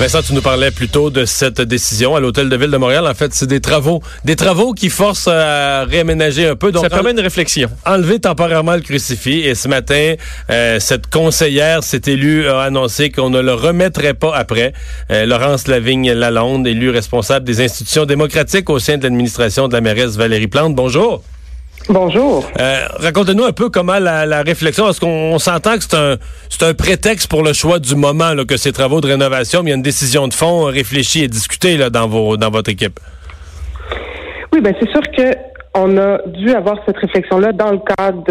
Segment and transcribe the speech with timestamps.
[0.00, 3.06] Vincent, tu nous parlais plutôt de cette décision à l'hôtel de ville de Montréal.
[3.06, 6.72] En fait, c'est des travaux, des travaux qui forcent à réaménager un peu.
[6.72, 7.68] Donc, ça permet une réflexion.
[7.84, 9.40] Enlever temporairement le crucifix.
[9.40, 10.14] Et ce matin,
[10.48, 14.72] euh, cette conseillère, cet élu, a annoncé qu'on ne le remettrait pas après.
[15.10, 20.16] Euh, Laurence Lavigne-Lalonde, élue responsable des institutions démocratiques au sein de l'administration de la mairesse
[20.16, 20.74] Valérie Plante.
[20.74, 21.22] Bonjour.
[21.92, 22.48] Bonjour.
[22.60, 26.16] Euh, Racontez-nous un peu comment la, la réflexion, est-ce qu'on s'entend que c'est un,
[26.48, 29.70] c'est un prétexte pour le choix du moment, là, que ces travaux de rénovation, mais
[29.70, 32.70] il y a une décision de fond réfléchie et discutée là, dans, vos, dans votre
[32.70, 33.00] équipe?
[34.52, 35.36] Oui, ben c'est sûr que
[35.74, 38.24] on a dû avoir cette réflexion-là dans le cadre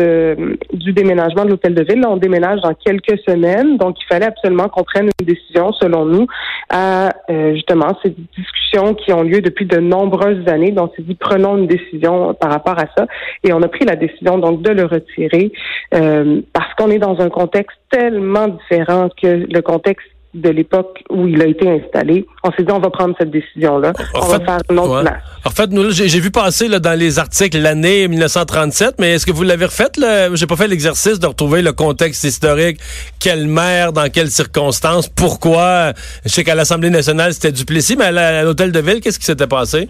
[0.73, 2.01] du déménagement de l'hôtel de ville.
[2.01, 6.05] Là, on déménage dans quelques semaines, donc il fallait absolument qu'on prenne une décision, selon
[6.05, 6.27] nous,
[6.69, 10.71] à euh, justement ces discussions qui ont lieu depuis de nombreuses années.
[10.71, 13.07] Donc, c'est dit prenons une décision par rapport à ça,
[13.43, 15.51] et on a pris la décision donc de le retirer
[15.93, 21.27] euh, parce qu'on est dans un contexte tellement différent que le contexte de l'époque où
[21.27, 23.93] il a été installé, on s'est dit on va prendre cette décision-là.
[24.13, 25.01] On va faire une autre ouais.
[25.01, 25.23] place.
[25.45, 29.25] En fait, nous, j'ai j'ai vu passer là, dans les articles l'année 1937, mais est-ce
[29.25, 29.89] que vous l'avez refait?
[29.97, 30.33] là?
[30.35, 32.79] J'ai pas fait l'exercice de retrouver le contexte historique.
[33.19, 35.93] Quelle maire, dans quelles circonstances, pourquoi?
[36.25, 39.47] Je sais qu'à l'Assemblée nationale, c'était Duplessis, mais à l'hôtel de ville, qu'est-ce qui s'était
[39.47, 39.89] passé?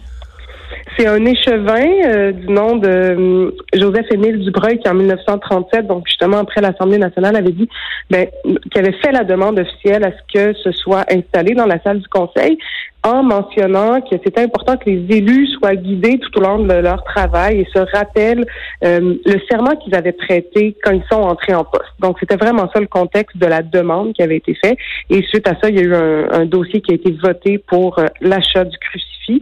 [1.00, 6.40] C'est un échevin euh, du nom de euh, Joseph-Émile Dubreuil qui, en 1937, donc justement
[6.40, 7.70] après l'Assemblée nationale, avait dit
[8.10, 8.28] ben,
[8.76, 12.08] avait fait la demande officielle à ce que ce soit installé dans la salle du
[12.10, 12.58] Conseil
[13.04, 17.02] en mentionnant que c'était important que les élus soient guidés tout au long de leur
[17.06, 18.46] travail et se rappellent
[18.84, 21.94] euh, le serment qu'ils avaient prêté quand ils sont entrés en poste.
[22.00, 24.78] Donc, c'était vraiment ça le contexte de la demande qui avait été faite.
[25.10, 27.58] Et suite à ça, il y a eu un, un dossier qui a été voté
[27.58, 29.40] pour euh, l'achat du crucifix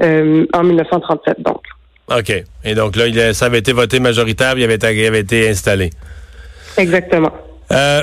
[0.00, 0.91] euh, en 1937.
[1.38, 1.60] Donc,
[2.08, 2.44] OK.
[2.64, 5.20] Et donc là, il a- ça avait été voté majoritaire, il avait été, il avait
[5.20, 5.90] été installé.
[6.76, 7.32] exactement.
[7.70, 8.02] Euh,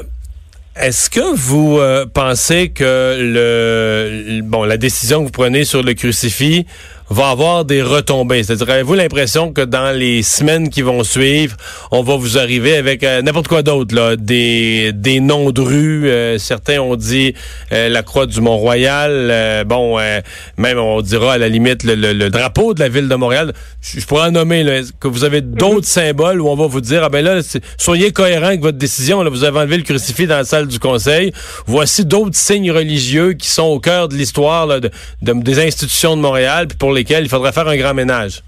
[0.76, 2.84] Est-ce que vous euh, pensez que
[3.20, 6.66] le, le- bon la décision que vous prenez sur le crucifix
[7.10, 8.44] va avoir des retombées?
[8.44, 11.56] C'est-à-dire, avez-vous l'impression que dans les semaines qui vont suivre,
[11.92, 16.08] on va vous arriver avec euh, n'importe quoi d'autre, là, des, des noms de rues.
[16.10, 17.34] euh, certains ont dit
[17.72, 19.12] euh, la croix du Mont-Royal.
[19.12, 20.22] euh, bon, euh,
[20.58, 23.54] même on dira à la limite le, le- le drapeau de la ville de Montréal.
[23.82, 26.82] Je, je pourrais en nommer là, que vous avez d'autres symboles où on va vous
[26.82, 27.40] dire ah ben là,
[27.78, 29.24] soyez cohérent avec votre décision.
[29.24, 31.32] Là, vous avez enlevé le crucifix dans la salle du conseil.
[31.66, 34.90] Voici d'autres signes religieux qui sont au cœur de l'histoire là, de,
[35.22, 38.44] de- des institutions de Montréal, puis pour lesquels il faudrait faire un grand ménage.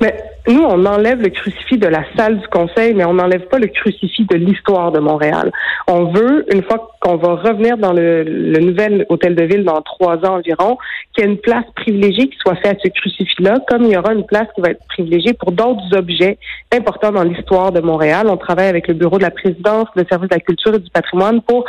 [0.00, 0.14] Mais
[0.48, 3.68] nous, on enlève le crucifix de la salle du conseil, mais on n'enlève pas le
[3.68, 5.52] crucifix de l'histoire de Montréal.
[5.86, 9.80] On veut, une fois qu'on va revenir dans le, le nouvel hôtel de ville dans
[9.82, 10.78] trois ans environ,
[11.12, 13.96] qu'il y ait une place privilégiée qui soit faite à ce crucifix-là, comme il y
[13.96, 16.36] aura une place qui va être privilégiée pour d'autres objets
[16.74, 18.26] importants dans l'histoire de Montréal.
[18.28, 20.90] On travaille avec le bureau de la présidence, le service de la culture et du
[20.90, 21.64] patrimoine pour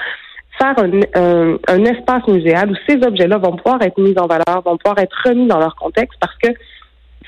[0.63, 4.99] faire un, espace muséal où ces objets-là vont pouvoir être mis en valeur, vont pouvoir
[4.99, 6.49] être remis dans leur contexte parce que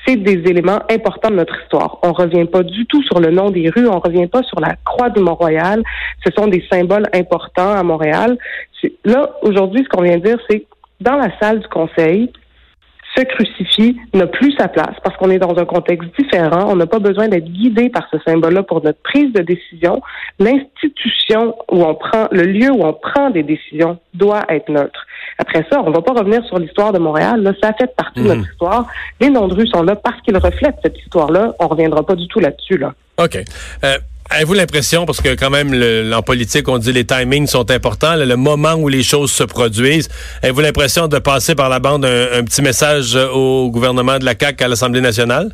[0.06, 1.98] c'est des éléments importants de notre histoire.
[2.02, 4.76] On revient pas du tout sur le nom des rues, on revient pas sur la
[4.84, 5.82] croix du Mont-Royal.
[6.24, 8.38] Ce sont des symboles importants à Montréal.
[9.04, 10.64] Là, aujourd'hui, ce qu'on vient de dire, c'est
[11.00, 12.32] dans la salle du conseil,
[13.16, 16.66] ce crucifix n'a plus sa place parce qu'on est dans un contexte différent.
[16.68, 20.02] On n'a pas besoin d'être guidé par ce symbole-là pour notre prise de décision.
[20.38, 25.06] L'institution où on prend, le lieu où on prend des décisions doit être neutre.
[25.38, 27.42] Après ça, on va pas revenir sur l'histoire de Montréal.
[27.42, 28.86] Là, ça fait partie de notre histoire.
[29.20, 31.54] Les noms de rue sont là parce qu'ils reflètent cette histoire-là.
[31.58, 32.94] On reviendra pas du tout là-dessus, là.
[33.18, 33.36] OK.
[33.84, 33.98] Euh,
[34.30, 38.16] Avez-vous l'impression, parce que quand même, le- en politique, on dit les timings sont importants,
[38.16, 40.08] le moment où les choses se produisent,
[40.42, 44.34] avez-vous l'impression de passer par la bande un, un petit message au gouvernement de la
[44.38, 45.52] CAQ à l'Assemblée nationale?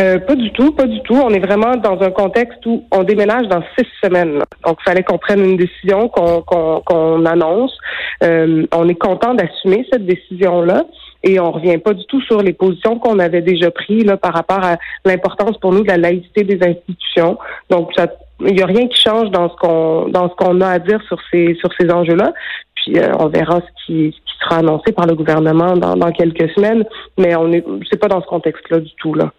[0.00, 1.14] Euh, pas du tout, pas du tout.
[1.14, 4.42] On est vraiment dans un contexte où on déménage dans six semaines.
[4.64, 7.76] Donc, il fallait qu'on prenne une décision, qu'on qu'on qu'on annonce.
[8.24, 10.84] Euh, on est content d'assumer cette décision-là
[11.24, 14.32] et on revient pas du tout sur les positions qu'on avait déjà prises là, par
[14.32, 17.38] rapport à l'importance pour nous de la laïcité des institutions.
[17.68, 17.92] Donc,
[18.40, 21.00] il n'y a rien qui change dans ce qu'on dans ce qu'on a à dire
[21.06, 22.32] sur ces sur ces enjeux-là.
[22.76, 26.10] Puis euh, on verra ce qui, ce qui sera annoncé par le gouvernement dans, dans
[26.10, 26.84] quelques semaines,
[27.18, 29.30] mais on est c'est pas dans ce contexte-là du tout là.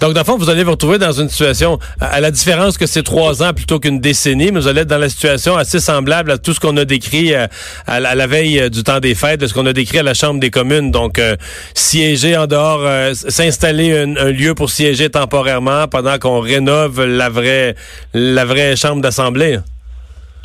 [0.00, 2.86] Donc, dans le fond, vous allez vous retrouver dans une situation, à la différence que
[2.86, 6.30] c'est trois ans plutôt qu'une décennie, mais vous allez être dans la situation assez semblable
[6.30, 7.46] à tout ce qu'on a décrit euh,
[7.86, 10.14] à, la, veille euh, du temps des fêtes, de ce qu'on a décrit à la
[10.14, 10.90] Chambre des communes.
[10.90, 11.36] Donc, euh,
[11.74, 12.80] siéger en dehors,
[13.14, 17.74] s'installer un, un, lieu pour siéger temporairement pendant qu'on rénove la vraie,
[18.14, 19.58] la vraie Chambre d'Assemblée.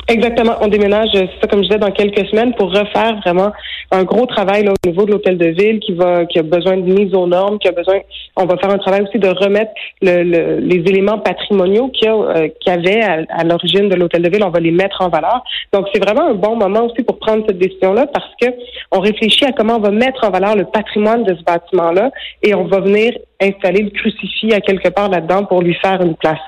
[0.08, 0.56] Exactement.
[0.60, 3.52] On déménage, c'est ça comme je disais, dans quelques semaines pour refaire vraiment
[3.92, 6.76] un gros travail là, au niveau de l'hôtel de ville qui va qui a besoin
[6.76, 8.00] de mise aux normes, qui a besoin.
[8.36, 12.48] On va faire un travail aussi de remettre le, les éléments patrimoniaux qu'il y, euh,
[12.66, 14.44] avait à, l'origine de l'hôtel de ville.
[14.44, 15.42] On va les mettre en valeur.
[15.72, 18.46] Donc c'est vraiment un bon moment aussi pour prendre cette décision-là parce que
[18.92, 22.10] on réfléchit à comment on va mettre en valeur le patrimoine de ce bâtiment-là
[22.42, 26.14] et on va venir installer le crucifix à quelque part là-dedans pour lui faire une
[26.14, 26.40] place.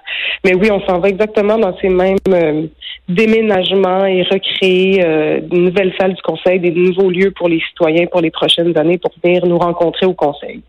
[0.45, 2.67] Mais oui, on s'en va exactement dans ces mêmes euh,
[3.09, 8.07] déménagements et recréer euh, de nouvelles salles du conseil, des nouveaux lieux pour les citoyens
[8.07, 10.63] pour les prochaines années pour venir nous rencontrer au conseil.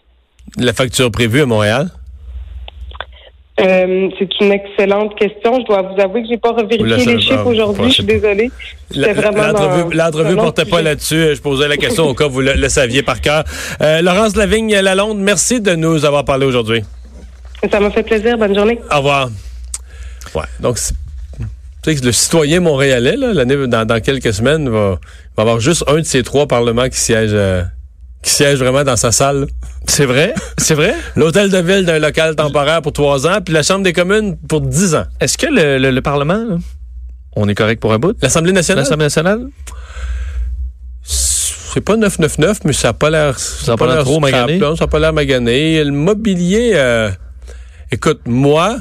[0.58, 1.90] La facture prévue à Montréal?
[3.60, 5.60] Euh, c'est une excellente question.
[5.62, 7.90] Je dois vous avouer que j'ai pas revérifié les chiffres aujourd'hui.
[7.90, 8.50] Je suis désolée.
[8.96, 11.36] L'entrevue ne portait pas là-dessus.
[11.36, 13.44] Je posais la question au cas où vous le, saviez par cœur.
[13.82, 16.82] Euh, Laurence Lavigne Lalonde, merci de nous avoir parlé aujourd'hui.
[17.72, 18.38] Ça m'a fait plaisir.
[18.40, 18.80] Bonne journée.
[18.92, 19.30] Au revoir.
[20.34, 20.42] Ouais.
[20.60, 20.80] Donc,
[21.86, 25.00] le citoyen montréalais, là, dans, dans, quelques semaines, va,
[25.38, 27.32] va avoir juste un de ces trois parlements qui siège.
[27.34, 27.64] Euh,
[28.24, 29.48] qui siège vraiment dans sa salle.
[29.86, 30.34] C'est vrai?
[30.58, 30.96] C'est vrai?
[31.16, 34.62] L'hôtel de ville d'un local temporaire pour trois ans, puis la Chambre des communes pour
[34.62, 35.04] dix ans.
[35.20, 36.58] Est-ce que le, Parlement,
[37.36, 38.16] on est correct pour un bout?
[38.22, 38.86] L'Assemblée nationale?
[38.86, 39.48] L'Assemblée nationale?
[41.04, 43.38] C'est pas 999, mais ça n'a pas l'air...
[43.38, 44.60] Ça n'a pas l'air trop magané?
[44.60, 45.84] ça n'a pas l'air magané.
[45.84, 46.72] Le mobilier...
[46.76, 47.10] Euh,
[47.92, 48.78] écoute, moi,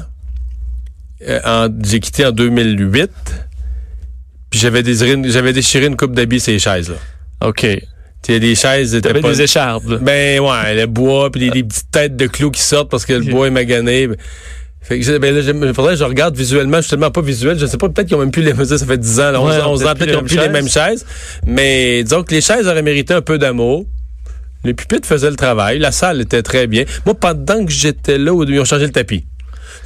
[1.27, 3.09] euh, j'ai quitté en 2008,
[4.49, 6.95] puis j'avais j'avais déchiré une coupe d'habits ces chaises là.
[7.47, 7.65] OK.
[8.29, 8.97] A des chaises.
[9.01, 9.31] T'avais pas...
[9.31, 9.83] des écharpes.
[10.01, 13.29] Ben ouais, le bois, puis les, petites têtes de clous qui sortent parce que le
[13.29, 14.07] bois est magané.
[14.81, 17.65] Fait que ben là, faudrait que je regarde visuellement, je suis tellement pas visuel, je
[17.65, 20.09] sais pas, peut-être qu'ils ont même plus les ça fait 10 ans, 11, ans, peut-être
[20.09, 21.05] qu'ils ont plus les mêmes chaises.
[21.45, 23.85] Mais disons que les chaises auraient mérité un peu d'amour.
[24.65, 26.85] Les pupitres faisaient le travail, la salle était très bien.
[27.05, 29.25] Moi, pendant que j'étais là, ils ont changé le tapis.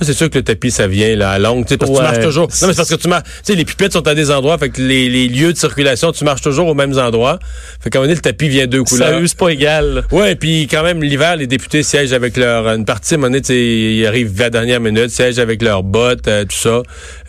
[0.02, 2.48] C'est sûr que le tapis, ça vient là, à longue, parce que tu marches toujours.
[2.48, 3.24] Non, mais c'est parce que tu marches.
[3.24, 6.12] Tu sais, les pupitres sont à des endroits, fait que les, les, lieux de circulation,
[6.12, 7.40] tu marches toujours aux mêmes endroits.
[7.80, 9.10] Fait qu'à un moment donné, le tapis vient deux couleurs.
[9.10, 10.04] Ça use pas égal.
[10.12, 13.38] Ouais, puis quand même, l'hiver, les députés siègent avec leur une partie, à un moment
[13.40, 16.82] donné, ils arrivent à la dernière minute, siègent avec leurs bottes, euh, tout ça.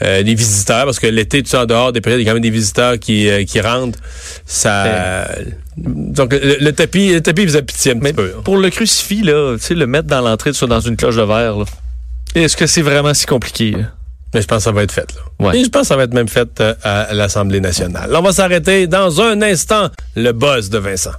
[0.02, 2.30] Euh, les visiteurs, parce que l'été, tu sais, en dehors des périodes, il y a
[2.30, 3.98] quand même des visiteurs qui, euh, qui rentrent.
[4.46, 5.28] Ça.
[5.76, 8.30] Donc, le, tapis, le tapis faisait pitié un petit peu.
[8.44, 11.58] Pour le crucifix, là, tu sais, le mettre dans l'entrée, dans une cloche de verre,
[11.58, 11.64] là.
[12.34, 13.76] Est-ce que c'est vraiment si compliqué?
[14.34, 15.08] Mais je pense que ça va être fait.
[15.40, 15.54] Là.
[15.54, 18.10] Et je pense que ça va être même fait euh, à l'Assemblée nationale.
[18.14, 19.88] on va s'arrêter dans un instant.
[20.16, 21.12] Le buzz de Vincent.